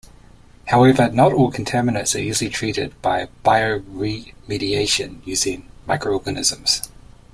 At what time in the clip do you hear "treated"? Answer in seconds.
2.49-2.99